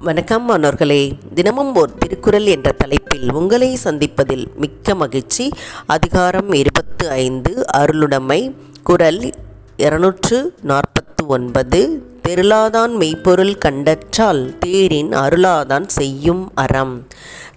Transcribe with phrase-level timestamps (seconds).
[0.00, 1.18] வணக்கம் மாணவர்களே.
[1.34, 5.50] தினமும் ஓர் திருக்குறள் என்ற தலைப்பில் உங்களை சந்திப்பதில் மிக்க மகிழ்ச்சி.
[5.86, 8.54] அதிகாரம் இருபத்து ஐந்து அருளுடைமை.
[8.82, 9.30] குரல்
[9.76, 17.06] இருநூற்று நாற்பத்து ஒன்பது தெருளாதான் மெய்ப்பொருள் கண்டற்றால் தேரின் அருளாதான் செய்யும் அறம்.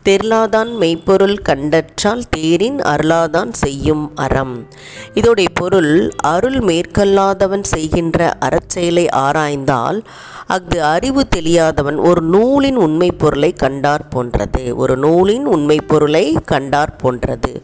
[0.05, 4.67] தெருளாதான் மெய்ப்பொருள் கண்டற்றால் தேரின் அருளாதான் செய்யும் அறம்.
[5.13, 10.03] இதோடைய பொருள் அருள் மேற்கொள்ளாதவன் செய்கின்ற அறச்செயலை ஆராய்ந்தால்
[10.47, 14.75] அஃது அறிவு தெரியாதவன் ஒரு நூலின் உண்மை பொருளை கண்டார் போன்றது.
[14.75, 17.63] ஒரு நூலின் உண்மை பொருளை கண்டார் போன்றது.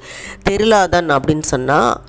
[0.49, 2.01] தெருளாதான் அப்படின்னு சொன்னால்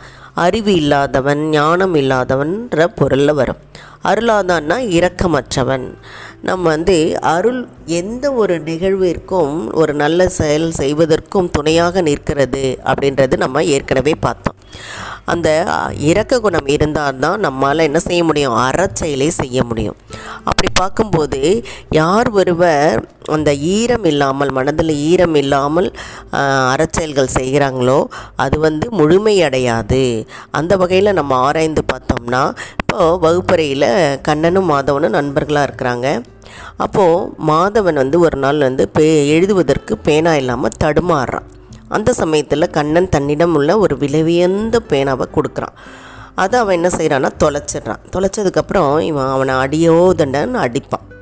[0.44, 3.60] அறிவு இல்லாதவன் ஞானம் இல்லாதவன்ற பொருளில் வரும்.
[4.04, 5.86] அருளாதான்னா இரக்கமற்றவன்.
[6.42, 14.14] நம்ம வந்து அருள் எந்த ஒரு நிகழ்விற்கும் ஒரு நல்ல செயல் செய்வதற்கும் துணையாக நிற்கிறது அப்படின்றது நம்ம ஏற்கனவே
[14.26, 14.57] பார்த்தோம்.
[15.32, 15.48] அந்த
[16.10, 18.54] இரக்க குணம் இருந்தால் தான் நம்மளால் என்ன செய்ய முடியும்?
[18.66, 19.98] அறச்செயலை செய்ய முடியும்.
[20.48, 21.40] அப்படி பார்க்கும்போது
[21.98, 23.00] யார் ஒருவர்
[23.36, 25.88] அந்த ஈரம் இல்லாமல் மனதில் ஈரம் இல்லாமல்
[26.74, 27.98] அறச்செயல்கள் செய்கிறாங்களோ
[28.44, 30.02] அது வந்து முழுமையடையாது.
[30.60, 32.42] அந்த வகையில் நம்ம ஆராய்ந்து பார்த்தோம்னா
[32.80, 33.90] இப்போது வகுப்பறையில்
[34.28, 36.08] கண்ணனும் மாதவனும் நண்பர்களாக இருக்கிறாங்க.
[36.84, 41.48] அப்போது மாதவன் வந்து ஒரு நாள் வந்து பே எழுதுவதற்கு பேனா இல்லாமல் தடுமாறுறான்.
[41.88, 45.74] அந்த சமயத்தில் கண்ணன் தன்னிடம் உள்ள ஒரு விலையுயர்ந்த பேனாவை கொடுக்குறான்.
[46.34, 48.02] அதை அவன் என்ன செய்கிறான்னா தொலைச்சிட்றான்.
[48.12, 51.17] தொலைச்சதுக்கப்புறம் இவன் அவனை அடியோ தண்டன்னு அடிப்பான்.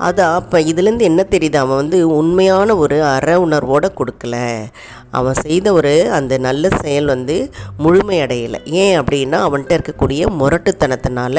[0.00, 1.56] அது அப்போ இதுலேருந்து என்ன தெரியுது?
[1.56, 4.36] அவன் வந்து உண்மையான ஒரு அற உணர்வோடு கொடுக்கல.
[5.10, 11.36] அவன் செய்த ஒரு அந்த நல்ல செயல் வந்து முழுமையடையலை ஏன் அப்படின்னா அவன்கிட்ட இருக்கக்கூடிய முரட்டுத்தனத்தினால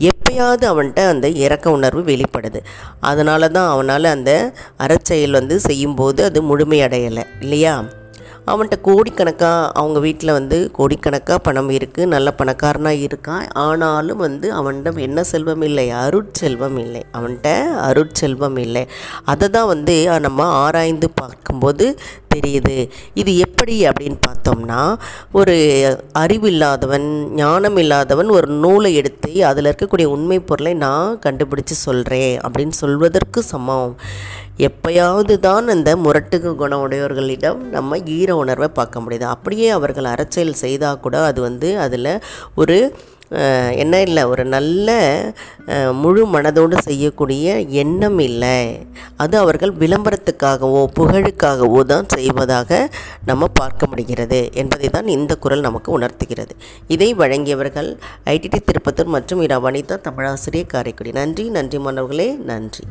[0.00, 2.60] எப்பயாவது அவன்கிட்ட அந்த இறக்க உணர்வு வெளிப்படுது.
[3.00, 7.74] அதனால தான் அவனால் அந்த அறச்செயல் வந்து செய்யும்போது அது முழுமையடையலை இல்லையா?
[8.46, 13.44] அவன்கிட்ட கோடிக்கணக்காக அவங்க வீட்டில் வந்து கோடிக்கணக்காக பணம் இருக்குது நல்ல பணக்காரனாக இருக்கான்.
[13.52, 15.90] ஆனாலும் வந்து அவன்கிட்ட என்ன செல்வம் இல்லை?
[15.90, 17.02] அருட்செல்வம் இல்லை.
[17.18, 17.50] அவன்கிட்ட
[17.88, 18.86] அருட்செல்வம் இல்லை.
[19.24, 21.86] அதை தான் வந்து நம்ம ஆராய்ந்து பார்க்கும்போது
[22.34, 22.76] தெரியுது.
[23.14, 24.80] இது எப்படி அப்படின்னு பார்த்தோம்னா
[25.32, 25.56] ஒரு
[26.18, 33.42] அறிவில்லாதவன் ஞானம் இல்லாதவன் ஒரு நூலை எடுத்து அதில் இருக்கக்கூடிய உண்மை பொருளை நான் கண்டுபிடிச்சு சொல்கிறேன் அப்படின்னு சொல்வதற்கு
[33.42, 33.94] சமம்.
[34.68, 39.26] எப்பயாவது தான் அந்த முரட்டுக்கு குணம் உடையவர்களிடம் நம்ம ஈர உணர்வை பார்க்க முடியுது.
[39.34, 42.10] அப்படியே அவர்கள் அறச்செயல் செய்தால் கூட அது வந்து அதில்
[42.54, 42.76] ஒரு
[43.82, 44.88] என்ன இல்லை ஒரு நல்ல
[46.00, 48.58] முழு மனதோடு செய்யக்கூடிய எண்ணம் இல்லை.
[49.16, 52.80] அது அவர்கள் விளம்பரத்துக்காகவோ புகழுக்காகவோ தான் செய்வதாக
[53.30, 56.56] நம்ம பார்க்க முடிகிறது என்பதை தான் இந்த குரல் நமக்கு உணர்த்துகிறது.
[56.96, 57.90] இதை வழங்கியவர்கள்
[58.34, 61.12] ஐடிடி திருப்பத்தூர் மற்றும் இரா வனிதா தமிழாசிரியர் காரைக்குடி.
[61.20, 62.84] நன்றி நன்றி மாணவர்களே நன்றி.